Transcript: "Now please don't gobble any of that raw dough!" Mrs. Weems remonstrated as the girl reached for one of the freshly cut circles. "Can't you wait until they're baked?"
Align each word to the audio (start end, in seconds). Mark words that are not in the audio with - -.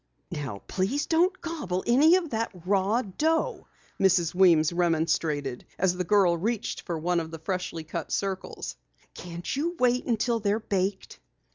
"Now 0.31 0.63
please 0.67 1.05
don't 1.05 1.39
gobble 1.41 1.83
any 1.85 2.15
of 2.15 2.31
that 2.31 2.49
raw 2.65 3.03
dough!" 3.03 3.67
Mrs. 3.99 4.33
Weems 4.33 4.73
remonstrated 4.73 5.63
as 5.77 5.95
the 5.95 6.03
girl 6.03 6.35
reached 6.35 6.81
for 6.81 6.97
one 6.97 7.19
of 7.19 7.29
the 7.29 7.37
freshly 7.37 7.83
cut 7.83 8.11
circles. 8.11 8.77
"Can't 9.13 9.55
you 9.55 9.75
wait 9.77 10.07
until 10.07 10.39
they're 10.39 10.59
baked?" 10.59 11.19